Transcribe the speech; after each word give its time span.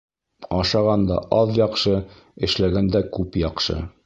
Ашағанда 0.61 1.19
аҙ 1.41 1.53
яҡшы, 1.59 1.95
эшләгәндә 2.49 3.07
күп 3.19 3.43
яҡшы. 3.49 3.83